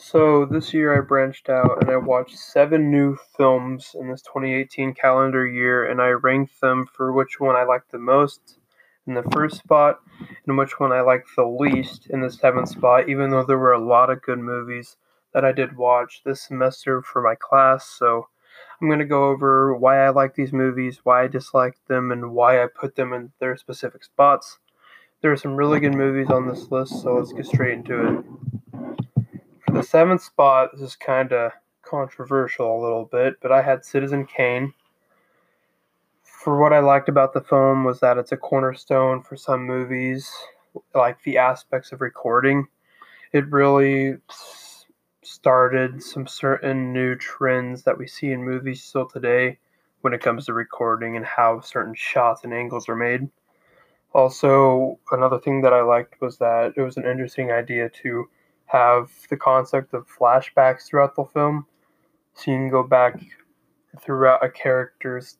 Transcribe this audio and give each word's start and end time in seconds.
So 0.00 0.44
this 0.44 0.72
year 0.72 0.96
I 0.96 1.04
branched 1.04 1.48
out 1.48 1.82
and 1.82 1.90
I 1.90 1.96
watched 1.96 2.38
seven 2.38 2.88
new 2.88 3.16
films 3.36 3.96
in 3.98 4.08
this 4.08 4.22
2018 4.22 4.94
calendar 4.94 5.44
year 5.44 5.86
and 5.90 6.00
I 6.00 6.10
ranked 6.10 6.60
them 6.60 6.86
for 6.86 7.12
which 7.12 7.40
one 7.40 7.56
I 7.56 7.64
liked 7.64 7.90
the 7.90 7.98
most 7.98 8.60
in 9.08 9.14
the 9.14 9.24
first 9.32 9.56
spot 9.56 9.98
and 10.46 10.56
which 10.56 10.78
one 10.78 10.92
I 10.92 11.00
liked 11.00 11.30
the 11.34 11.44
least 11.44 12.06
in 12.10 12.20
the 12.20 12.30
seventh 12.30 12.68
spot, 12.68 13.08
even 13.08 13.30
though 13.30 13.42
there 13.42 13.58
were 13.58 13.72
a 13.72 13.84
lot 13.84 14.08
of 14.08 14.22
good 14.22 14.38
movies 14.38 14.96
that 15.34 15.44
I 15.44 15.50
did 15.50 15.76
watch 15.76 16.22
this 16.24 16.42
semester 16.42 17.02
for 17.02 17.20
my 17.20 17.34
class. 17.34 17.84
So 17.84 18.28
I'm 18.80 18.88
going 18.88 19.00
to 19.00 19.04
go 19.04 19.24
over 19.24 19.74
why 19.74 19.98
I 19.98 20.10
like 20.10 20.36
these 20.36 20.52
movies, 20.52 21.00
why 21.02 21.24
I 21.24 21.26
dislike 21.26 21.74
them, 21.88 22.12
and 22.12 22.30
why 22.30 22.62
I 22.62 22.68
put 22.68 22.94
them 22.94 23.12
in 23.12 23.32
their 23.40 23.56
specific 23.56 24.04
spots. 24.04 24.58
There 25.22 25.32
are 25.32 25.36
some 25.36 25.56
really 25.56 25.80
good 25.80 25.96
movies 25.96 26.30
on 26.30 26.46
this 26.46 26.70
list, 26.70 27.02
so 27.02 27.16
let's 27.16 27.32
get 27.32 27.46
straight 27.46 27.74
into 27.74 28.06
it. 28.06 28.24
The 29.78 29.84
seventh 29.84 30.24
spot, 30.24 30.70
this 30.72 30.82
is 30.82 30.96
kind 30.96 31.32
of 31.32 31.52
controversial 31.82 32.80
a 32.80 32.82
little 32.82 33.04
bit, 33.04 33.36
but 33.40 33.52
I 33.52 33.62
had 33.62 33.84
Citizen 33.84 34.26
Kane. 34.26 34.74
For 36.24 36.58
what 36.60 36.72
I 36.72 36.80
liked 36.80 37.08
about 37.08 37.32
the 37.32 37.42
film 37.42 37.84
was 37.84 38.00
that 38.00 38.18
it's 38.18 38.32
a 38.32 38.36
cornerstone 38.36 39.22
for 39.22 39.36
some 39.36 39.64
movies, 39.64 40.28
like 40.96 41.22
the 41.22 41.38
aspects 41.38 41.92
of 41.92 42.00
recording. 42.00 42.66
It 43.32 43.48
really 43.52 44.16
started 45.22 46.02
some 46.02 46.26
certain 46.26 46.92
new 46.92 47.14
trends 47.14 47.84
that 47.84 47.96
we 47.96 48.08
see 48.08 48.32
in 48.32 48.42
movies 48.42 48.82
still 48.82 49.06
today 49.06 49.58
when 50.00 50.12
it 50.12 50.20
comes 50.20 50.46
to 50.46 50.54
recording 50.54 51.14
and 51.14 51.24
how 51.24 51.60
certain 51.60 51.94
shots 51.94 52.42
and 52.42 52.52
angles 52.52 52.88
are 52.88 52.96
made. 52.96 53.28
Also, 54.12 54.98
another 55.12 55.38
thing 55.38 55.60
that 55.60 55.72
I 55.72 55.82
liked 55.82 56.20
was 56.20 56.36
that 56.38 56.72
it 56.76 56.82
was 56.82 56.96
an 56.96 57.06
interesting 57.06 57.52
idea 57.52 57.88
to 58.02 58.28
have 58.68 59.10
the 59.30 59.36
concept 59.36 59.94
of 59.94 60.06
flashbacks 60.08 60.86
throughout 60.86 61.16
the 61.16 61.24
film. 61.24 61.66
So 62.34 62.50
you 62.50 62.56
can 62.56 62.70
go 62.70 62.82
back 62.82 63.20
throughout 64.00 64.44
a 64.44 64.50
character's 64.50 65.38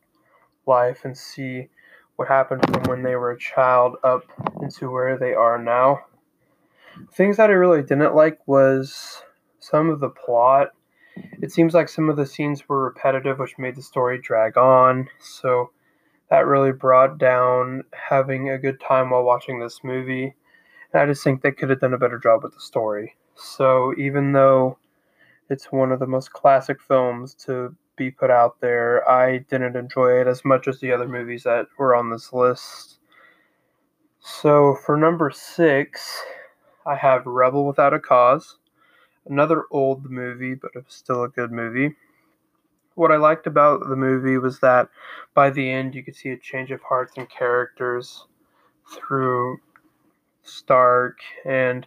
life 0.66 1.04
and 1.04 1.16
see 1.16 1.68
what 2.16 2.28
happened 2.28 2.64
from 2.72 2.82
when 2.84 3.02
they 3.02 3.14
were 3.14 3.30
a 3.30 3.38
child 3.38 3.96
up 4.02 4.24
into 4.60 4.90
where 4.90 5.16
they 5.16 5.34
are 5.34 5.62
now. 5.62 6.00
Things 7.12 7.36
that 7.36 7.50
I 7.50 7.52
really 7.52 7.82
didn't 7.82 8.14
like 8.14 8.40
was 8.46 9.22
some 9.60 9.88
of 9.88 10.00
the 10.00 10.08
plot. 10.08 10.68
It 11.40 11.52
seems 11.52 11.74
like 11.74 11.88
some 11.88 12.08
of 12.08 12.16
the 12.16 12.26
scenes 12.26 12.68
were 12.68 12.84
repetitive, 12.84 13.38
which 13.38 13.58
made 13.58 13.76
the 13.76 13.82
story 13.82 14.20
drag 14.20 14.56
on. 14.56 15.08
So 15.20 15.70
that 16.30 16.46
really 16.46 16.72
brought 16.72 17.18
down 17.18 17.84
having 17.92 18.50
a 18.50 18.58
good 18.58 18.80
time 18.80 19.10
while 19.10 19.22
watching 19.22 19.60
this 19.60 19.80
movie. 19.84 20.34
I 20.94 21.06
just 21.06 21.22
think 21.22 21.42
they 21.42 21.52
could 21.52 21.70
have 21.70 21.80
done 21.80 21.94
a 21.94 21.98
better 21.98 22.18
job 22.18 22.42
with 22.42 22.54
the 22.54 22.60
story. 22.60 23.16
So 23.34 23.94
even 23.98 24.32
though 24.32 24.78
it's 25.50 25.70
one 25.70 25.92
of 25.92 26.00
the 26.00 26.06
most 26.06 26.32
classic 26.32 26.80
films 26.80 27.34
to 27.46 27.74
be 27.96 28.10
put 28.10 28.30
out 28.30 28.60
there, 28.60 29.08
I 29.08 29.38
didn't 29.38 29.76
enjoy 29.76 30.20
it 30.20 30.26
as 30.26 30.44
much 30.44 30.66
as 30.66 30.80
the 30.80 30.92
other 30.92 31.08
movies 31.08 31.42
that 31.42 31.66
were 31.78 31.94
on 31.94 32.10
this 32.10 32.32
list. 32.32 32.98
So 34.20 34.76
for 34.84 34.96
number 34.96 35.30
six, 35.30 36.22
I 36.86 36.96
have 36.96 37.26
Rebel 37.26 37.66
Without 37.66 37.94
a 37.94 38.00
Cause, 38.00 38.58
another 39.26 39.64
old 39.70 40.10
movie, 40.10 40.54
but 40.54 40.70
it 40.74 40.84
was 40.84 40.94
still 40.94 41.24
a 41.24 41.28
good 41.28 41.52
movie. 41.52 41.94
What 42.94 43.12
I 43.12 43.16
liked 43.16 43.46
about 43.46 43.88
the 43.88 43.96
movie 43.96 44.38
was 44.38 44.58
that 44.60 44.88
by 45.34 45.50
the 45.50 45.70
end 45.70 45.94
you 45.94 46.02
could 46.02 46.16
see 46.16 46.30
a 46.30 46.38
change 46.38 46.70
of 46.70 46.80
hearts 46.82 47.12
and 47.16 47.28
characters 47.28 48.26
through 48.92 49.58
Stark 50.42 51.18
and 51.44 51.86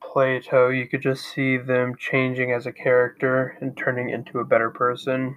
Plato, 0.00 0.68
you 0.68 0.86
could 0.86 1.02
just 1.02 1.24
see 1.24 1.56
them 1.56 1.94
changing 1.96 2.52
as 2.52 2.66
a 2.66 2.72
character 2.72 3.56
and 3.60 3.76
turning 3.76 4.10
into 4.10 4.38
a 4.38 4.44
better 4.44 4.70
person 4.70 5.36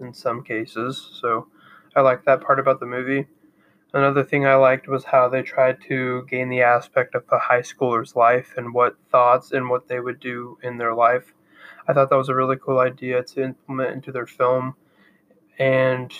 in 0.00 0.12
some 0.12 0.42
cases. 0.42 1.18
So 1.20 1.48
I 1.94 2.00
like 2.00 2.24
that 2.24 2.40
part 2.40 2.58
about 2.58 2.80
the 2.80 2.86
movie. 2.86 3.26
Another 3.94 4.22
thing 4.22 4.46
I 4.46 4.54
liked 4.56 4.86
was 4.86 5.04
how 5.04 5.28
they 5.28 5.42
tried 5.42 5.80
to 5.88 6.26
gain 6.28 6.50
the 6.50 6.60
aspect 6.60 7.14
of 7.14 7.24
a 7.32 7.38
high 7.38 7.62
schooler's 7.62 8.14
life 8.14 8.52
and 8.56 8.74
what 8.74 8.96
thoughts 9.10 9.52
and 9.52 9.70
what 9.70 9.88
they 9.88 9.98
would 9.98 10.20
do 10.20 10.58
in 10.62 10.76
their 10.76 10.94
life. 10.94 11.32
I 11.86 11.94
thought 11.94 12.10
that 12.10 12.16
was 12.16 12.28
a 12.28 12.34
really 12.34 12.56
cool 12.56 12.80
idea 12.80 13.22
to 13.22 13.42
implement 13.42 13.94
into 13.94 14.12
their 14.12 14.26
film. 14.26 14.76
And 15.58 16.12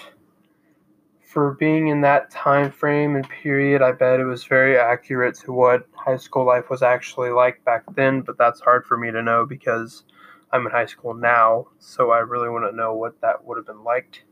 for 1.29 1.53
being 1.53 1.89
in 1.89 2.01
that 2.01 2.31
time 2.31 2.71
frame 2.71 3.15
and 3.15 3.29
period, 3.29 3.83
I 3.83 3.93
bet 3.93 4.19
it 4.19 4.25
was 4.25 4.45
very 4.45 4.79
accurate 4.79 5.35
to 5.41 5.53
what 5.53 5.87
high 5.93 6.17
school 6.17 6.47
life 6.47 6.71
was 6.71 6.83
actually 6.83 7.29
like 7.29 7.63
back 7.67 7.85
then, 7.95 8.23
but 8.23 8.39
that's 8.39 8.61
hard 8.61 8.87
for 8.87 8.97
me 8.97 9.11
to 9.11 9.23
know 9.23 9.45
because 9.45 10.05
I'm 10.53 10.65
in 10.65 10.73
high 10.73 10.87
school 10.87 11.13
now, 11.13 11.67
so 11.79 12.13
I 12.13 12.21
really 12.21 12.49
want 12.49 12.65
to 12.71 12.75
know 12.75 12.95
what 12.95 13.21
that 13.21 13.45
would 13.45 13.59
have 13.59 13.67
been 13.67 13.85
like. 13.85 14.25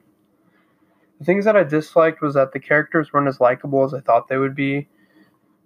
The 1.18 1.26
things 1.26 1.44
that 1.44 1.54
I 1.54 1.64
disliked 1.64 2.22
was 2.22 2.32
that 2.32 2.52
the 2.52 2.60
characters 2.60 3.12
weren't 3.12 3.28
as 3.28 3.40
likable 3.40 3.84
as 3.84 3.92
I 3.92 4.00
thought 4.00 4.28
they 4.28 4.38
would 4.38 4.54
be. 4.54 4.88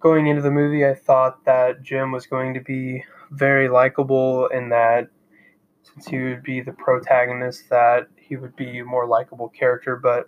Going 0.01 0.27
into 0.27 0.41
the 0.41 0.51
movie, 0.51 0.85
I 0.85 0.95
thought 0.95 1.45
that 1.45 1.81
Jim 1.81 2.11
was 2.11 2.27
going 2.27 2.53
to 2.55 2.59
be 2.59 3.05
very 3.31 3.69
likable 3.69 4.49
and 4.49 4.69
that 4.73 5.07
since 5.83 6.07
he 6.07 6.19
would 6.19 6.43
be 6.43 6.59
the 6.59 6.73
protagonist 6.73 7.69
that 7.69 8.07
he 8.17 8.35
would 8.35 8.57
be 8.57 8.79
a 8.79 8.85
more 8.85 9.07
likable 9.07 9.47
character, 9.47 9.95
but 9.95 10.25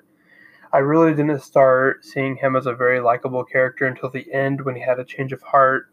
I 0.74 0.80
really 0.80 1.14
didn't 1.14 1.42
start 1.42 2.04
seeing 2.04 2.36
him 2.36 2.56
as 2.56 2.66
a 2.66 2.74
very 2.74 3.00
likable 3.00 3.44
character 3.44 3.86
until 3.86 4.10
the 4.10 4.26
end 4.34 4.66
when 4.66 4.76
he 4.76 4.82
had 4.82 5.00
a 5.00 5.06
change 5.06 5.32
of 5.32 5.44
heart. 5.44 5.92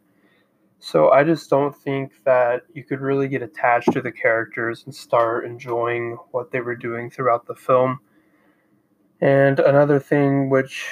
So 0.79 1.11
I 1.11 1.23
just 1.23 1.51
don't 1.51 1.77
think 1.77 2.13
that 2.25 2.63
you 2.73 2.83
could 2.83 3.03
really 3.03 3.29
get 3.29 3.43
attached 3.43 3.93
to 3.93 4.01
the 4.01 4.11
characters 4.11 4.83
and 4.87 4.95
start 4.95 5.45
enjoying 5.45 6.17
what 6.31 6.51
they 6.51 6.61
were 6.61 6.75
doing 6.75 7.11
throughout 7.11 7.47
the 7.47 7.55
film. 7.55 8.01
And 9.21 9.61
another 9.61 10.01
thing 10.01 10.49
which 10.49 10.87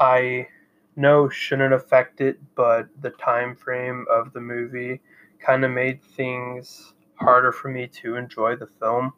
I 0.00 0.48
know 0.96 1.28
shouldn't 1.28 1.74
affect 1.74 2.22
it, 2.22 2.38
but 2.54 2.88
the 3.02 3.10
time 3.10 3.54
frame 3.54 4.06
of 4.10 4.32
the 4.32 4.40
movie 4.40 5.02
kind 5.38 5.62
of 5.62 5.70
made 5.70 6.02
things 6.02 6.94
harder 7.16 7.52
for 7.52 7.68
me 7.68 7.86
to 7.88 8.16
enjoy 8.16 8.56
the 8.56 8.66
film. 8.66 9.12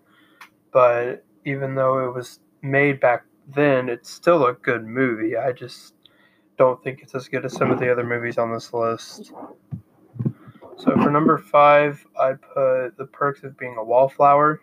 But 0.73 1.25
even 1.45 1.77
though 1.77 2.05
it 2.09 2.13
was 2.13 2.41
made 2.61 2.99
back 2.99 3.23
then 3.55 3.89
it's 3.89 4.11
still 4.11 4.47
a 4.47 4.53
good 4.53 4.85
movie. 4.87 5.37
I 5.37 5.53
just 5.53 5.95
don't 6.59 6.83
think 6.83 7.01
it's 7.03 7.15
as 7.15 7.29
good 7.29 7.45
as 7.45 7.55
some 7.55 7.71
of 7.71 7.79
the 7.79 7.91
other 7.91 8.05
movies 8.05 8.37
on 8.37 8.53
this 8.53 8.73
list. 8.75 9.33
So 10.77 10.93
for 10.93 11.11
number 11.11 11.39
five, 11.39 12.05
I 12.19 12.35
put 12.35 12.97
The 12.97 13.09
Perks 13.11 13.43
of 13.43 13.59
Being 13.59 13.77
a 13.79 13.85
Wallflower. 13.85 14.61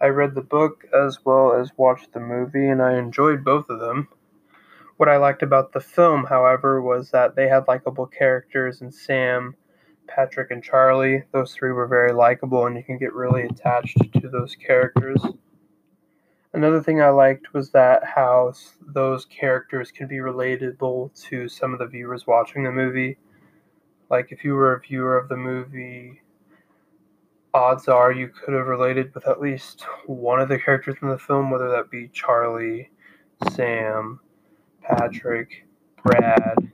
I 0.00 0.06
read 0.06 0.34
the 0.34 0.42
book 0.42 0.84
as 0.92 1.24
well 1.24 1.52
as 1.52 1.70
watched 1.76 2.12
the 2.12 2.20
movie, 2.20 2.68
and 2.68 2.82
I 2.82 2.98
enjoyed 2.98 3.44
both 3.44 3.70
of 3.70 3.80
them. 3.80 4.08
What 4.96 5.08
I 5.08 5.16
liked 5.16 5.42
about 5.42 5.72
the 5.72 5.80
film, 5.80 6.24
however, 6.24 6.80
was 6.82 7.10
that 7.10 7.34
they 7.34 7.48
had 7.48 7.66
likable 7.66 8.06
characters, 8.06 8.80
and 8.80 8.94
Sam, 8.94 9.56
Patrick, 10.06 10.50
and 10.50 10.62
Charlie, 10.62 11.24
those 11.32 11.52
three 11.52 11.72
were 11.72 11.86
very 11.86 12.12
likable, 12.12 12.66
and 12.66 12.76
you 12.76 12.84
can 12.84 12.98
get 12.98 13.14
really 13.14 13.44
attached 13.44 13.96
to 14.20 14.28
those 14.28 14.54
characters. 14.54 15.20
Another 16.54 16.80
thing 16.80 17.02
I 17.02 17.08
liked 17.08 17.52
was 17.52 17.70
that 17.70 18.04
how 18.04 18.52
those 18.80 19.24
characters 19.24 19.90
can 19.90 20.06
be 20.06 20.18
relatable 20.18 21.20
to 21.28 21.48
some 21.48 21.72
of 21.72 21.80
the 21.80 21.86
viewers 21.86 22.28
watching 22.28 22.62
the 22.62 22.70
movie. 22.70 23.18
Like 24.08 24.30
if 24.30 24.44
you 24.44 24.54
were 24.54 24.72
a 24.72 24.80
viewer 24.80 25.18
of 25.18 25.28
the 25.28 25.36
movie, 25.36 26.22
odds 27.52 27.88
are 27.88 28.12
you 28.12 28.28
could 28.28 28.54
have 28.54 28.68
related 28.68 29.12
with 29.16 29.26
at 29.26 29.40
least 29.40 29.84
one 30.06 30.40
of 30.40 30.48
the 30.48 30.60
characters 30.60 30.94
in 31.02 31.08
the 31.08 31.18
film, 31.18 31.50
whether 31.50 31.68
that 31.70 31.90
be 31.90 32.06
Charlie, 32.12 32.88
Sam, 33.50 34.20
Patrick, 34.80 35.66
Brad, 36.04 36.72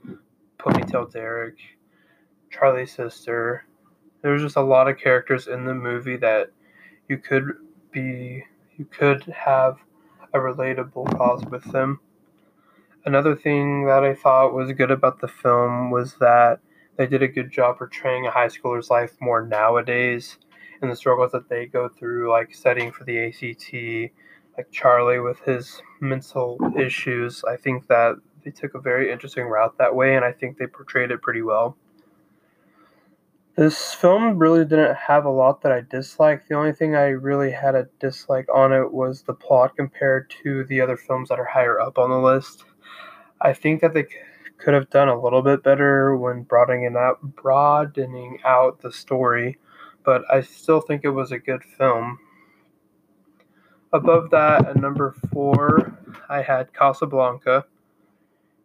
Ponytail 0.59 1.11
Derek, 1.11 1.57
Charlie's 2.51 2.91
sister. 2.91 3.65
There's 4.21 4.43
just 4.43 4.57
a 4.57 4.61
lot 4.61 4.87
of 4.87 4.99
characters 4.99 5.47
in 5.47 5.65
the 5.65 5.73
movie 5.73 6.17
that 6.17 6.51
you 7.09 7.17
could 7.17 7.45
be 7.91 8.43
you 8.81 8.85
could 8.85 9.21
have 9.25 9.77
a 10.33 10.39
relatable 10.39 11.15
cause 11.15 11.45
with 11.45 11.63
them. 11.71 11.99
Another 13.05 13.35
thing 13.35 13.85
that 13.85 14.03
I 14.03 14.15
thought 14.15 14.55
was 14.55 14.71
good 14.71 14.89
about 14.89 15.21
the 15.21 15.27
film 15.27 15.91
was 15.91 16.15
that 16.15 16.59
they 16.97 17.05
did 17.05 17.21
a 17.21 17.27
good 17.27 17.51
job 17.51 17.77
portraying 17.77 18.25
a 18.25 18.31
high 18.31 18.47
schooler's 18.47 18.89
life 18.89 19.13
more 19.21 19.45
nowadays 19.45 20.39
and 20.81 20.89
the 20.89 20.95
struggles 20.95 21.31
that 21.31 21.47
they 21.47 21.67
go 21.67 21.89
through, 21.89 22.31
like 22.31 22.55
studying 22.55 22.91
for 22.91 23.03
the 23.03 23.27
ACT, 23.27 23.71
like 24.57 24.71
Charlie 24.71 25.19
with 25.19 25.39
his 25.41 25.79
mental 25.99 26.57
issues. 26.75 27.43
I 27.43 27.57
think 27.57 27.85
that 27.85 28.15
they 28.43 28.49
took 28.49 28.73
a 28.73 28.81
very 28.81 29.11
interesting 29.11 29.45
route 29.45 29.77
that 29.77 29.95
way, 29.95 30.15
and 30.15 30.25
I 30.25 30.31
think 30.31 30.57
they 30.57 30.65
portrayed 30.65 31.11
it 31.11 31.21
pretty 31.21 31.43
well. 31.43 31.77
This 33.57 33.93
film 33.93 34.37
really 34.37 34.63
didn't 34.63 34.95
have 34.95 35.25
a 35.25 35.29
lot 35.29 35.61
that 35.61 35.73
I 35.73 35.81
disliked. 35.81 36.47
The 36.47 36.55
only 36.55 36.71
thing 36.71 36.95
I 36.95 37.07
really 37.07 37.51
had 37.51 37.75
a 37.75 37.89
dislike 37.99 38.47
on 38.53 38.71
it 38.71 38.93
was 38.93 39.23
the 39.23 39.33
plot 39.33 39.75
compared 39.75 40.33
to 40.41 40.63
the 40.63 40.79
other 40.79 40.95
films 40.95 41.27
that 41.29 41.39
are 41.39 41.45
higher 41.45 41.79
up 41.79 41.97
on 41.97 42.09
the 42.09 42.19
list. 42.19 42.63
I 43.41 43.51
think 43.51 43.81
that 43.81 43.93
they 43.93 44.05
could 44.57 44.73
have 44.73 44.89
done 44.89 45.09
a 45.09 45.21
little 45.21 45.41
bit 45.41 45.63
better 45.63 46.15
when 46.15 46.43
broadening 46.43 46.95
out 46.95 47.21
broadening 47.21 48.39
out 48.45 48.79
the 48.79 48.91
story, 48.91 49.57
but 50.05 50.23
I 50.31 50.41
still 50.41 50.79
think 50.79 51.03
it 51.03 51.09
was 51.09 51.33
a 51.33 51.39
good 51.39 51.63
film. 51.77 52.19
Above 53.91 54.29
that, 54.29 54.65
at 54.65 54.77
number 54.77 55.13
four, 55.33 55.97
I 56.29 56.41
had 56.41 56.73
Casablanca. 56.73 57.65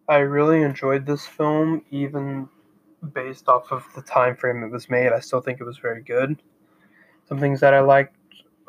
I 0.08 0.18
really 0.18 0.62
enjoyed 0.62 1.06
this 1.06 1.26
film, 1.26 1.82
even 1.90 2.48
based 3.12 3.48
off 3.48 3.72
of 3.72 3.84
the 3.94 4.02
time 4.02 4.36
frame 4.36 4.62
it 4.62 4.70
was 4.70 4.90
made. 4.90 5.12
I 5.12 5.20
still 5.20 5.40
think 5.40 5.60
it 5.60 5.64
was 5.64 5.78
very 5.78 6.02
good. 6.02 6.42
Some 7.28 7.38
things 7.38 7.60
that 7.60 7.74
I 7.74 7.80
liked 7.80 8.16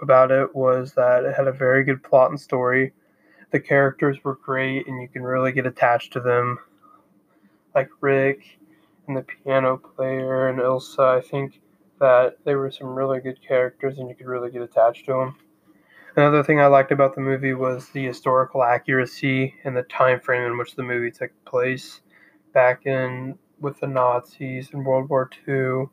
about 0.01 0.31
it 0.31 0.56
was 0.56 0.94
that 0.94 1.25
it 1.25 1.36
had 1.36 1.48
a 1.48 1.51
very 1.51 1.84
good 1.84 2.04
plot 2.04 2.30
and 2.30 2.39
story. 2.39 2.94
The 3.51 3.60
characters 3.60 4.24
were 4.24 4.36
great, 4.36 4.88
and 4.88 5.01
you 5.01 5.07
can 5.07 5.24
really 5.24 5.51
get 5.51 5.66
attached 5.66 6.13
to 6.13 6.19
them, 6.19 6.60
like 7.74 7.89
Rick 8.01 8.60
and 9.07 9.16
the 9.16 9.24
piano 9.24 9.78
player 9.78 10.50
and 10.50 10.60
Ilsa. 10.60 11.18
I 11.18 11.22
think 11.22 11.62
that 12.00 12.38
they 12.44 12.56
were 12.56 12.72
some 12.72 12.88
really 12.88 13.19
good 13.19 13.40
characters, 13.45 13.98
and 13.98 14.10
you 14.10 14.16
could 14.16 14.28
really 14.28 14.51
get 14.51 14.62
attached 14.62 15.06
to 15.06 15.13
them. 15.13 15.36
Another 16.16 16.44
thing 16.44 16.60
I 16.60 16.66
liked 16.66 16.92
about 16.92 17.13
the 17.13 17.22
movie 17.22 17.54
was 17.54 17.90
the 17.90 18.06
historical 18.06 18.63
accuracy 18.63 19.54
and 19.63 19.78
the 19.78 19.83
time 19.83 20.19
frame 20.19 20.44
in 20.44 20.57
which 20.57 20.75
the 20.75 20.81
movie 20.81 21.12
took 21.12 21.30
place 21.45 22.01
back 22.54 22.88
in 22.88 23.38
with 23.59 23.80
the 23.80 23.88
Nazis 23.88 24.69
in 24.74 24.83
World 24.83 25.09
War 25.09 25.30
II. 25.48 25.86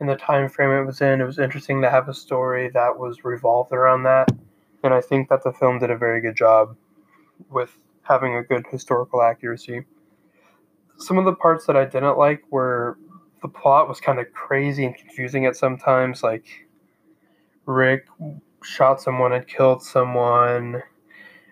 In 0.00 0.06
the 0.06 0.16
time 0.16 0.48
frame 0.48 0.70
it 0.70 0.84
was 0.84 1.00
in, 1.00 1.20
it 1.20 1.24
was 1.24 1.38
interesting 1.38 1.80
to 1.82 1.90
have 1.90 2.08
a 2.08 2.14
story 2.14 2.68
that 2.70 2.98
was 2.98 3.24
revolved 3.24 3.72
around 3.72 4.02
that. 4.04 4.28
And 4.84 4.92
I 4.92 5.00
think 5.00 5.28
that 5.28 5.42
the 5.42 5.52
film 5.52 5.78
did 5.78 5.90
a 5.90 5.96
very 5.96 6.20
good 6.20 6.36
job 6.36 6.76
with 7.50 7.76
having 8.02 8.34
a 8.34 8.42
good 8.42 8.66
historical 8.70 9.22
accuracy. 9.22 9.84
Some 10.98 11.18
of 11.18 11.24
the 11.24 11.34
parts 11.34 11.66
that 11.66 11.76
I 11.76 11.84
didn't 11.84 12.18
like 12.18 12.42
were 12.50 12.98
the 13.42 13.48
plot 13.48 13.88
was 13.88 14.00
kind 14.00 14.18
of 14.18 14.32
crazy 14.32 14.84
and 14.84 14.96
confusing 14.96 15.46
at 15.46 15.56
sometimes. 15.56 16.22
Like 16.22 16.46
Rick 17.66 18.06
shot 18.62 19.00
someone 19.00 19.32
and 19.32 19.46
killed 19.46 19.82
someone. 19.82 20.82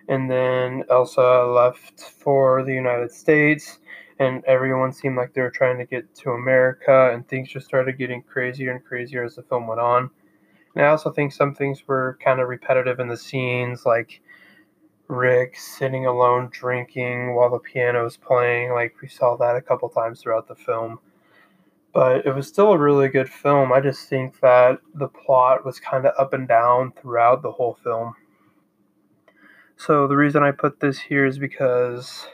And 0.07 0.29
then 0.29 0.83
Elsa 0.89 1.45
left 1.45 1.99
for 1.99 2.63
the 2.63 2.73
United 2.73 3.11
States, 3.11 3.79
and 4.19 4.43
everyone 4.45 4.93
seemed 4.93 5.17
like 5.17 5.33
they 5.33 5.41
were 5.41 5.51
trying 5.51 5.77
to 5.77 5.85
get 5.85 6.13
to 6.15 6.31
America, 6.31 7.11
and 7.13 7.27
things 7.27 7.49
just 7.49 7.65
started 7.65 7.97
getting 7.97 8.21
crazier 8.21 8.71
and 8.71 8.83
crazier 8.83 9.23
as 9.23 9.35
the 9.35 9.43
film 9.43 9.67
went 9.67 9.81
on. 9.81 10.09
And 10.75 10.85
I 10.85 10.89
also 10.89 11.11
think 11.11 11.31
some 11.31 11.53
things 11.55 11.87
were 11.87 12.17
kind 12.23 12.39
of 12.39 12.49
repetitive 12.49 12.99
in 12.99 13.07
the 13.07 13.17
scenes, 13.17 13.85
like 13.85 14.21
Rick 15.07 15.57
sitting 15.57 16.05
alone 16.05 16.49
drinking 16.51 17.35
while 17.35 17.49
the 17.51 17.59
piano 17.59 18.05
is 18.05 18.17
playing. 18.17 18.71
Like 18.71 18.95
we 19.01 19.07
saw 19.07 19.37
that 19.37 19.55
a 19.55 19.61
couple 19.61 19.89
times 19.89 20.21
throughout 20.21 20.47
the 20.47 20.55
film 20.55 20.99
but 21.95 22.25
it 22.25 22.35
was 22.35 22.45
still 22.45 22.73
a 22.73 22.77
really 22.77 23.07
good 23.07 23.29
film. 23.29 23.71
I 23.71 23.79
just 23.79 24.09
think 24.09 24.41
that 24.41 24.79
the 24.95 25.07
plot 25.07 25.63
was 25.63 25.79
kind 25.79 26.05
of 26.05 26.13
up 26.19 26.33
and 26.33 26.45
down 26.45 26.91
throughout 26.91 27.41
the 27.41 27.53
whole 27.53 27.77
film. 27.81 28.13
So 29.77 30.05
the 30.05 30.17
reason 30.17 30.43
I 30.43 30.51
put 30.51 30.81
this 30.81 30.99
here 30.99 31.25
is 31.25 31.39
because 31.39 32.27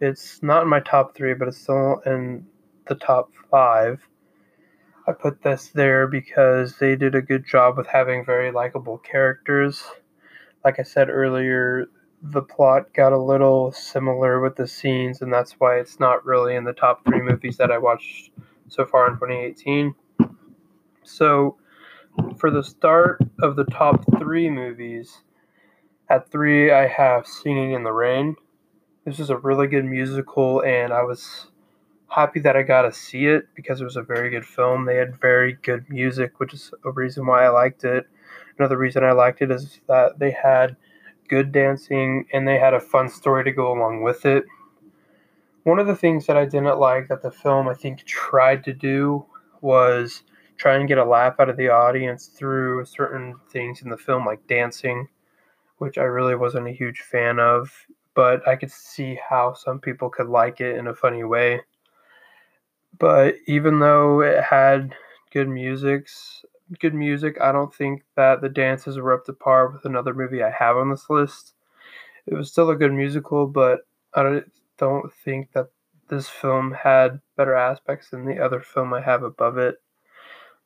it's 0.00 0.42
not 0.42 0.62
in 0.62 0.68
my 0.68 0.80
top 0.80 1.14
three, 1.14 1.34
but 1.34 1.48
it's 1.48 1.58
still 1.58 2.00
in 2.06 2.46
the 2.86 2.94
top 2.94 3.30
five. 3.50 4.00
I 5.06 5.12
put 5.12 5.42
this 5.42 5.68
there 5.68 6.06
because 6.06 6.78
they 6.78 6.96
did 6.96 7.14
a 7.14 7.22
good 7.22 7.44
job 7.46 7.76
with 7.76 7.86
having 7.86 8.24
very 8.24 8.52
likable 8.52 8.98
characters. 8.98 9.82
Like 10.64 10.78
I 10.78 10.82
said 10.82 11.10
earlier, 11.10 11.86
the 12.22 12.42
plot 12.42 12.92
got 12.94 13.12
a 13.12 13.18
little 13.18 13.72
similar 13.72 14.40
with 14.40 14.56
the 14.56 14.66
scenes, 14.66 15.22
and 15.22 15.32
that's 15.32 15.52
why 15.52 15.78
it's 15.78 15.98
not 15.98 16.24
really 16.24 16.54
in 16.54 16.64
the 16.64 16.72
top 16.72 17.04
three 17.04 17.22
movies 17.22 17.56
that 17.56 17.70
I 17.70 17.78
watched 17.78 18.30
so 18.68 18.84
far 18.86 19.08
in 19.08 19.14
2018. 19.14 19.94
So, 21.02 21.56
for 22.36 22.50
the 22.50 22.62
start 22.62 23.20
of 23.40 23.56
the 23.56 23.64
top 23.64 24.04
three 24.18 24.50
movies, 24.50 25.22
at 26.10 26.30
three, 26.30 26.70
I 26.70 26.86
have 26.86 27.26
Singing 27.26 27.72
in 27.72 27.84
the 27.84 27.92
Rain. 27.92 28.36
This 29.04 29.18
was 29.18 29.30
a 29.30 29.38
really 29.38 29.66
good 29.66 29.84
musical, 29.84 30.62
and 30.62 30.92
I 30.92 31.02
was 31.02 31.48
happy 32.08 32.40
that 32.40 32.56
I 32.56 32.62
got 32.62 32.82
to 32.82 32.92
see 32.92 33.26
it 33.26 33.48
because 33.54 33.80
it 33.80 33.84
was 33.84 33.96
a 33.96 34.02
very 34.02 34.30
good 34.30 34.44
film. 34.44 34.84
They 34.84 34.96
had 34.96 35.20
very 35.20 35.54
good 35.62 35.88
music, 35.88 36.38
which 36.38 36.54
is 36.54 36.72
a 36.84 36.90
reason 36.90 37.26
why 37.26 37.44
I 37.44 37.48
liked 37.48 37.84
it. 37.84 38.06
Another 38.58 38.76
reason 38.76 39.04
I 39.04 39.12
liked 39.12 39.42
it 39.42 39.50
is 39.50 39.80
that 39.88 40.18
they 40.18 40.30
had 40.30 40.76
good 41.28 41.52
dancing 41.52 42.26
and 42.32 42.46
they 42.46 42.58
had 42.58 42.74
a 42.74 42.80
fun 42.80 43.08
story 43.08 43.44
to 43.44 43.52
go 43.52 43.72
along 43.72 44.02
with 44.02 44.26
it 44.26 44.44
one 45.64 45.78
of 45.78 45.86
the 45.86 45.96
things 45.96 46.26
that 46.26 46.36
I 46.36 46.44
didn't 46.46 46.78
like 46.78 47.08
that 47.08 47.22
the 47.22 47.30
film 47.30 47.68
I 47.68 47.74
think 47.74 48.04
tried 48.04 48.64
to 48.64 48.72
do 48.72 49.26
was 49.60 50.22
try 50.56 50.76
and 50.76 50.88
get 50.88 50.98
a 50.98 51.04
laugh 51.04 51.36
out 51.38 51.50
of 51.50 51.56
the 51.56 51.68
audience 51.68 52.26
through 52.26 52.84
certain 52.86 53.34
things 53.50 53.82
in 53.82 53.90
the 53.90 53.96
film 53.96 54.24
like 54.24 54.46
dancing, 54.46 55.08
which 55.78 55.98
I 55.98 56.02
really 56.02 56.34
wasn't 56.34 56.68
a 56.68 56.72
huge 56.72 57.00
fan 57.00 57.38
of, 57.38 57.86
but 58.20 58.46
I 58.46 58.54
could 58.54 58.70
see 58.70 59.18
how 59.30 59.54
some 59.54 59.80
people 59.80 60.10
could 60.10 60.28
like 60.28 60.60
it 60.60 60.76
in 60.76 60.88
a 60.88 60.94
funny 60.94 61.24
way. 61.24 61.62
But 62.98 63.36
even 63.46 63.78
though 63.78 64.20
it 64.20 64.44
had 64.44 64.94
good 65.32 65.48
musics, 65.48 66.44
good 66.80 66.92
music, 66.92 67.40
I 67.40 67.50
don't 67.50 67.74
think 67.74 68.02
that 68.16 68.42
the 68.42 68.50
dances 68.50 68.98
were 68.98 69.14
up 69.14 69.24
to 69.24 69.32
par 69.32 69.68
with 69.70 69.86
another 69.86 70.12
movie 70.12 70.42
I 70.42 70.50
have 70.50 70.76
on 70.76 70.90
this 70.90 71.08
list. 71.08 71.54
It 72.26 72.34
was 72.34 72.52
still 72.52 72.68
a 72.68 72.76
good 72.76 72.92
musical, 72.92 73.46
but 73.46 73.86
I 74.12 74.22
don't 74.22 74.52
don't 74.76 75.10
think 75.24 75.52
that 75.52 75.68
this 76.10 76.28
film 76.28 76.72
had 76.72 77.22
better 77.38 77.54
aspects 77.54 78.10
than 78.10 78.26
the 78.26 78.38
other 78.38 78.60
film 78.60 78.92
I 78.92 79.00
have 79.00 79.22
above 79.22 79.56
it. 79.56 79.76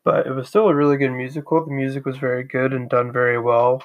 But 0.03 0.27
it 0.27 0.33
was 0.33 0.49
still 0.49 0.67
a 0.67 0.75
really 0.75 0.97
good 0.97 1.13
musical. 1.13 1.65
The 1.65 1.71
music 1.71 2.05
was 2.05 2.17
very 2.17 2.43
good 2.43 2.73
and 2.73 2.91
done 2.91 3.13
very 3.13 3.39
well. 3.39 3.81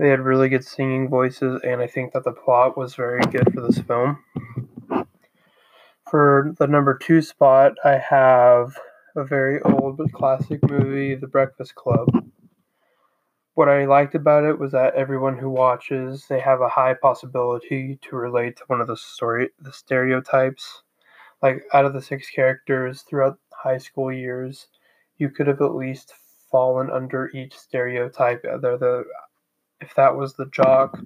They 0.00 0.08
had 0.08 0.20
really 0.20 0.48
good 0.48 0.64
singing 0.64 1.08
voices, 1.08 1.60
and 1.62 1.80
I 1.80 1.86
think 1.86 2.14
that 2.14 2.24
the 2.24 2.32
plot 2.32 2.76
was 2.76 2.94
very 2.94 3.20
good 3.20 3.52
for 3.52 3.60
this 3.60 3.78
film. 3.78 4.24
For 6.10 6.54
the 6.58 6.66
number 6.66 6.96
two 6.96 7.22
spot, 7.22 7.74
I 7.84 7.98
have 7.98 8.76
a 9.14 9.24
very 9.24 9.60
old 9.62 9.98
but 9.98 10.12
classic 10.12 10.60
movie, 10.68 11.14
The 11.14 11.28
Breakfast 11.28 11.74
Club 11.74 12.08
what 13.60 13.68
I 13.68 13.84
liked 13.84 14.14
about 14.14 14.44
it 14.44 14.58
was 14.58 14.72
that 14.72 14.94
everyone 14.94 15.36
who 15.36 15.50
watches 15.50 16.24
they 16.26 16.40
have 16.40 16.62
a 16.62 16.68
high 16.70 16.94
possibility 16.94 17.98
to 18.02 18.16
relate 18.16 18.56
to 18.56 18.64
one 18.68 18.80
of 18.80 18.86
the 18.86 18.96
story 18.96 19.50
the 19.58 19.70
stereotypes. 19.70 20.82
Like 21.42 21.64
out 21.74 21.84
of 21.84 21.92
the 21.92 22.00
six 22.00 22.30
characters 22.30 23.02
throughout 23.02 23.38
high 23.52 23.76
school 23.76 24.10
years, 24.10 24.68
you 25.18 25.28
could 25.28 25.46
have 25.46 25.60
at 25.60 25.74
least 25.74 26.14
fallen 26.50 26.88
under 26.90 27.28
each 27.34 27.54
stereotype. 27.54 28.44
Either 28.50 28.78
the 28.78 29.04
if 29.80 29.94
that 29.94 30.16
was 30.16 30.34
the 30.34 30.46
jock, 30.46 31.00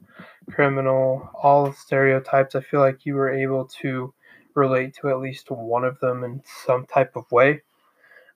criminal, 0.50 1.30
all 1.42 1.66
the 1.66 1.72
stereotypes, 1.72 2.54
I 2.54 2.60
feel 2.60 2.80
like 2.80 3.06
you 3.06 3.14
were 3.14 3.30
able 3.32 3.66
to 3.82 4.12
relate 4.54 4.94
to 5.00 5.08
at 5.10 5.20
least 5.20 5.50
one 5.50 5.84
of 5.84 5.98
them 6.00 6.24
in 6.24 6.42
some 6.66 6.86
type 6.86 7.16
of 7.16 7.30
way. 7.32 7.62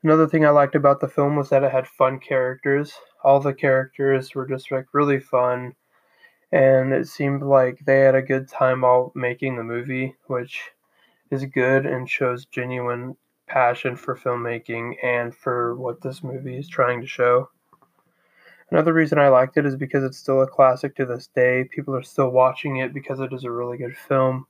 Another 0.03 0.29
thing 0.29 0.45
I 0.45 0.51
liked 0.51 0.75
about 0.75 1.01
the 1.01 1.09
film 1.09 1.37
was 1.37 1.51
that 1.51 1.65
it 1.65 1.73
had 1.73 1.87
fun 1.87 2.21
characters 2.21 2.93
all 3.23 3.41
the 3.41 3.55
characters 3.55 4.35
were 4.35 4.47
just 4.47 4.71
like 4.71 4.87
really 4.93 5.21
fun 5.21 5.75
and 6.53 6.93
it 6.93 7.09
seemed 7.09 7.43
like 7.43 7.79
they 7.85 8.01
had 8.01 8.15
a 8.15 8.23
good 8.23 8.49
time 8.49 8.83
while 8.83 9.13
making 9.15 9.57
the 9.57 9.65
movie 9.65 10.15
which 10.27 10.71
is 11.31 11.45
good 11.47 11.87
and 11.87 12.09
shows 12.09 12.47
genuine 12.47 13.17
passion 13.47 13.97
for 13.97 14.17
filmmaking 14.17 14.95
and 15.03 15.35
for 15.35 15.77
what 15.77 16.01
this 16.03 16.23
movie 16.23 16.59
is 16.59 16.69
trying 16.69 17.01
to 17.01 17.07
show 17.07 17.49
another 18.71 18.93
reason 18.93 19.19
i 19.19 19.29
liked 19.29 19.57
it 19.57 19.67
is 19.67 19.77
because 19.77 20.05
it's 20.05 20.19
still 20.19 20.43
a 20.43 20.47
classic 20.47 20.95
to 20.97 21.07
this 21.07 21.29
day 21.35 21.65
people 21.65 21.95
are 21.95 22.03
still 22.03 22.31
watching 22.31 22.79
it 22.79 22.95
because 22.95 23.21
it 23.21 23.33
is 23.33 23.45
a 23.45 23.51
really 23.51 23.79
good 23.79 23.97
film 23.97 24.47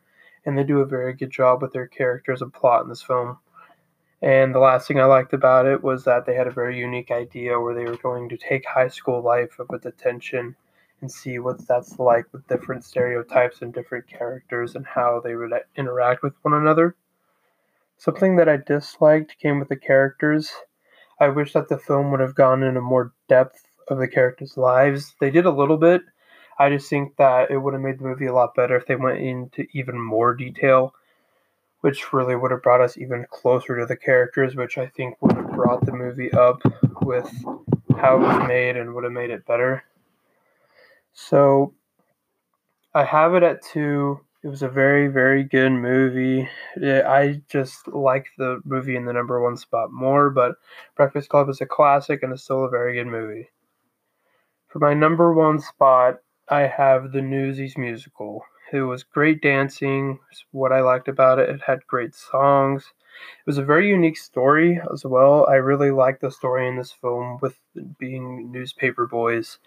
and 0.47 0.57
they 0.57 0.65
do 0.65 0.81
a 0.81 0.87
very 0.87 1.13
good 1.13 1.31
job 1.31 1.63
with 1.63 1.73
their 1.73 1.87
characters 1.87 2.43
and 2.43 2.53
plot 2.53 2.83
in 2.83 2.89
this 2.89 3.03
film 3.03 3.39
and 4.21 4.53
the 4.53 4.59
last 4.59 4.89
thing 4.89 4.99
I 4.99 5.05
liked 5.05 5.33
about 5.33 5.67
it 5.67 5.83
was 5.83 6.05
that 6.05 6.27
they 6.27 6.35
had 6.35 6.49
a 6.49 6.53
very 6.53 6.77
unique 6.77 7.13
idea 7.13 7.61
where 7.61 7.75
they 7.75 7.85
were 7.85 7.97
going 7.99 8.29
to 8.31 8.37
take 8.37 8.67
high 8.67 8.89
school 8.89 9.23
life 9.23 9.57
with 9.69 9.83
detention 9.83 10.57
and 11.01 11.11
see 11.11 11.39
what 11.39 11.65
that's 11.69 12.01
like 12.01 12.27
with 12.33 12.47
different 12.49 12.85
stereotypes 12.85 13.63
and 13.63 13.73
different 13.73 14.09
characters 14.09 14.75
and 14.75 14.85
how 14.85 15.21
they 15.23 15.37
would 15.37 15.53
uh, 15.53 15.61
interact 15.77 16.25
with 16.25 16.35
one 16.43 16.55
another. 16.55 16.97
Something 17.97 18.35
that 18.37 18.49
I 18.49 18.57
disliked 18.57 19.39
came 19.39 19.61
with 19.61 19.69
the 19.69 19.77
characters. 19.77 20.51
I 21.21 21.29
wish 21.29 21.53
that 21.53 21.69
the 21.69 21.79
film 21.79 22.11
would 22.11 22.21
have 22.21 22.35
gone 22.35 22.65
into 22.65 22.81
more 22.81 23.13
depth 23.29 23.68
of 23.91 23.99
the 23.99 24.09
characters' 24.09 24.57
lives. 24.57 25.15
They 25.21 25.31
did 25.31 25.47
a 25.47 25.51
little 25.51 25.79
bit. 25.79 26.03
I 26.59 26.71
just 26.71 26.91
think 26.91 27.17
that 27.17 27.51
it 27.51 27.59
would 27.59 27.75
have 27.75 27.83
made 27.83 27.99
the 27.99 28.05
movie 28.05 28.27
a 28.27 28.35
lot 28.35 28.55
better 28.55 28.77
if 28.77 28.87
they 28.87 28.97
went 28.97 29.19
into 29.21 29.67
even 29.73 30.01
more 30.01 30.35
detail 30.35 30.95
which 31.81 32.13
really 32.13 32.35
would 32.35 32.51
have 32.51 32.63
brought 32.63 32.81
us 32.81 32.99
even 32.99 33.25
closer 33.31 33.79
to 33.79 33.87
the 33.87 33.97
characters, 33.97 34.57
which 34.57 34.79
I 34.79 34.87
think 34.87 35.21
would 35.23 35.37
have 35.37 35.53
brought 35.53 35.87
the 35.87 35.93
movie 35.93 36.33
up 36.33 36.61
with 37.03 37.31
how 37.97 38.17
it 38.17 38.21
was 38.21 38.49
made 38.49 38.77
and 38.77 38.95
would 38.95 39.05
have 39.05 39.13
made 39.13 39.31
it 39.31 39.47
better. 39.47 39.85
So 41.13 41.75
I 42.95 43.05
have 43.05 43.35
it 43.35 43.43
at 43.43 43.63
two, 43.63 44.21
It 44.43 44.49
was 44.49 44.63
a 44.63 44.69
very, 44.69 45.09
very 45.09 45.45
good 45.45 45.71
movie. 45.71 46.49
I 46.83 47.43
just 47.49 47.87
like 47.89 48.27
the 48.39 48.61
movie 48.65 48.97
in 48.97 49.05
the 49.05 49.13
number 49.13 49.41
one 49.41 49.57
spot 49.57 49.93
more, 49.93 50.31
but 50.31 50.57
Breakfast 50.97 51.29
Club 51.29 51.49
is 51.49 51.61
a 51.61 51.67
classic 51.67 52.23
and 52.23 52.33
it's 52.33 52.43
still 52.43 52.65
a 52.65 52.71
very 52.71 52.95
good 52.95 53.07
movie. 53.07 53.49
For 54.79 54.87
my 54.87 54.95
number 54.95 55.33
one 55.33 55.59
spot, 55.59 56.19
I 56.49 56.61
have 56.61 57.11
the 57.11 57.21
Newsies 57.21 57.77
musical. 57.77 58.45
It 58.73 58.83
was 58.83 59.03
great 59.03 59.43
dancing. 59.43 60.21
What 60.53 60.71
I 60.71 60.83
liked 60.83 61.09
about 61.09 61.41
it, 61.41 61.49
it 61.49 61.61
had 61.67 61.85
great 61.89 62.15
songs. 62.15 62.85
It 62.85 63.45
was 63.45 63.59
a 63.59 63.65
very 63.65 63.89
unique 63.89 64.17
story 64.17 64.81
as 64.93 65.05
well. 65.05 65.49
I 65.49 65.55
really 65.57 65.91
liked 65.91 66.21
the 66.21 66.31
story 66.31 66.69
in 66.69 66.77
this 66.77 66.93
film 66.93 67.41
with 67.43 67.59
being 67.99 68.53
newspaper 68.53 69.09
boys 69.09 69.59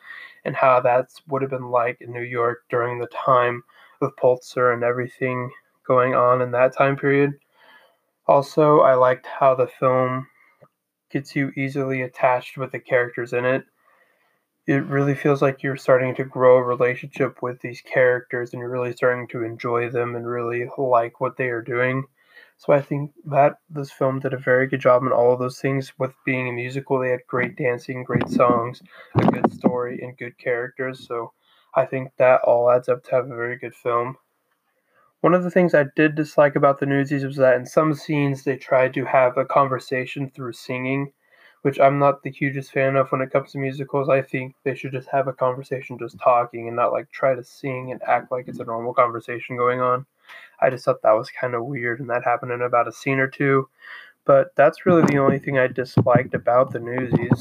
and 0.46 0.56
how 0.56 0.80
that 0.80 1.10
would 1.28 1.42
have 1.42 1.52
been 1.52 1.72
like 1.72 2.00
in 2.00 2.14
New 2.14 2.22
York 2.22 2.64
during 2.70 2.98
the 2.98 3.08
time 3.08 3.64
of 4.00 4.16
Pulitzer 4.16 4.72
and 4.72 4.82
everything 4.82 5.52
going 5.86 6.16
on 6.16 6.42
in 6.42 6.52
that 6.52 6.74
time 6.74 6.96
period. 6.96 7.34
Also, 8.28 8.80
I 8.80 8.94
liked 8.94 9.26
how 9.26 9.56
the 9.56 9.68
film 9.68 10.28
gets 11.12 11.36
you 11.36 11.52
easily 11.58 12.04
attached 12.04 12.58
with 12.58 12.72
the 12.72 12.80
characters 12.80 13.34
in 13.34 13.44
it. 13.44 13.66
It 14.72 14.86
really 14.86 15.16
feels 15.16 15.42
like 15.42 15.64
you're 15.64 15.76
starting 15.76 16.16
to 16.16 16.24
grow 16.24 16.56
a 16.56 16.64
relationship 16.64 17.42
with 17.42 17.60
these 17.60 17.82
characters 17.82 18.54
and 18.54 18.62
you're 18.62 18.70
really 18.70 18.94
starting 18.94 19.28
to 19.28 19.44
enjoy 19.44 19.90
them 19.90 20.16
and 20.16 20.26
really 20.26 20.66
like 20.78 21.20
what 21.20 21.36
they 21.36 21.50
are 21.50 21.62
doing. 21.62 22.06
So 22.56 22.72
I 22.72 22.82
think 22.82 23.12
that 23.26 23.58
this 23.70 23.92
film 23.92 24.22
did 24.22 24.34
a 24.34 24.38
very 24.38 24.68
good 24.68 24.80
job 24.80 25.04
in 25.04 25.12
all 25.12 25.34
of 25.34 25.40
those 25.40 25.60
things. 25.60 25.92
With 26.00 26.14
being 26.26 26.48
a 26.48 26.54
musical, 26.54 27.00
they 27.00 27.10
had 27.10 27.28
great 27.28 27.58
dancing, 27.58 28.06
great 28.06 28.30
songs, 28.30 28.82
a 29.16 29.26
good 29.26 29.52
story, 29.52 30.00
and 30.02 30.18
good 30.18 30.38
characters. 30.38 31.06
So 31.06 31.34
I 31.76 31.86
think 31.86 32.14
that 32.16 32.40
all 32.46 32.72
adds 32.72 32.88
up 32.88 33.04
to 33.04 33.12
have 33.16 33.26
a 33.26 33.36
very 33.36 33.58
good 33.58 33.76
film. 33.76 34.16
One 35.20 35.34
of 35.34 35.44
the 35.44 35.52
things 35.52 35.76
I 35.76 35.88
did 35.98 36.16
dislike 36.16 36.56
about 36.56 36.80
the 36.80 36.86
Newsies 36.86 37.26
was 37.26 37.36
that 37.36 37.58
in 37.58 37.66
some 37.66 37.94
scenes 37.94 38.46
they 38.46 38.56
tried 38.56 38.94
to 38.94 39.04
have 39.04 39.38
a 39.38 39.44
conversation 39.44 40.30
through 40.30 40.54
singing, 40.54 41.12
which 41.62 41.80
I'm 41.80 42.00
not 42.00 42.24
the 42.24 42.32
hugest 42.32 42.72
fan 42.72 42.96
of 42.96 43.12
when 43.12 43.22
it 43.22 43.32
comes 43.32 43.52
to 43.52 43.60
musicals. 43.60 44.10
I 44.10 44.22
think 44.22 44.56
they 44.64 44.76
should 44.76 44.92
just 44.92 45.08
have 45.10 45.28
a 45.28 45.34
conversation 45.34 45.98
just 45.98 46.20
talking 46.20 46.68
and 46.68 46.76
not 46.76 46.92
like 46.92 47.12
try 47.12 47.36
to 47.36 47.44
sing 47.44 47.92
and 47.92 48.02
act 48.04 48.32
like 48.32 48.48
it's 48.48 48.60
a 48.60 48.66
normal 48.66 48.94
conversation 48.94 49.58
going 49.58 49.80
on. 49.80 50.06
I 50.60 50.70
just 50.70 50.86
thought 50.86 51.02
that 51.04 51.12
was 51.12 51.30
kind 51.30 51.54
of 51.54 51.66
weird 51.66 52.00
and 52.00 52.10
that 52.10 52.24
happened 52.24 52.52
in 52.52 52.62
about 52.62 52.88
a 52.88 52.92
scene 52.92 53.20
or 53.20 53.28
two. 53.28 53.68
But 54.26 54.56
that's 54.56 54.86
really 54.86 55.04
the 55.04 55.18
only 55.18 55.40
thing 55.40 55.58
I 55.58 55.68
disliked 55.68 56.34
about 56.34 56.72
the 56.72 56.80
Newsies. 56.80 57.40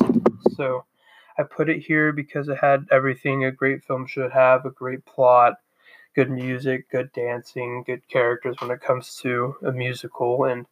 So 0.56 0.84
I 1.38 1.42
put 1.42 1.68
it 1.68 1.80
here 1.80 2.12
because 2.12 2.48
it 2.48 2.58
had 2.58 2.86
everything 2.90 3.44
a 3.44 3.52
great 3.52 3.84
film 3.84 4.06
should 4.06 4.32
have 4.32 4.66
a 4.66 4.70
great 4.70 5.04
plot, 5.04 5.54
good 6.14 6.30
music, 6.30 6.90
good 6.90 7.12
dancing, 7.12 7.84
good 7.86 8.06
characters 8.08 8.56
when 8.60 8.70
it 8.70 8.80
comes 8.80 9.16
to 9.22 9.56
a 9.64 9.72
musical. 9.72 10.44
And 10.44 10.66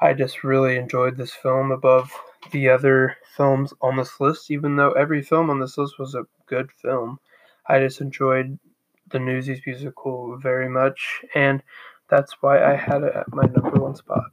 I 0.00 0.14
just 0.14 0.44
really 0.44 0.76
enjoyed 0.76 1.16
this 1.16 1.32
film 1.32 1.70
above 1.72 2.12
the 2.52 2.68
other 2.68 3.16
films 3.36 3.72
on 3.80 3.96
this 3.96 4.20
list, 4.20 4.50
even 4.50 4.76
though 4.76 4.92
every 4.92 5.22
film 5.22 5.50
on 5.50 5.60
this 5.60 5.78
list 5.78 5.98
was 5.98 6.14
a 6.14 6.26
good 6.46 6.70
film. 6.72 7.18
I 7.68 7.78
just 7.78 8.00
enjoyed 8.00 8.58
the 9.10 9.18
Newsies 9.18 9.60
musical 9.66 10.36
very 10.38 10.68
much, 10.68 11.24
and 11.34 11.62
that's 12.08 12.34
why 12.40 12.62
I 12.62 12.76
had 12.76 13.02
it 13.02 13.14
at 13.14 13.32
my 13.32 13.44
number 13.44 13.80
one 13.80 13.94
spot. 13.94 14.24